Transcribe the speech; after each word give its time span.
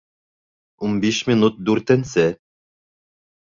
Ун 0.87 0.95
биш 1.03 1.19
минут 1.29 1.61
дүртенсе 1.69 2.27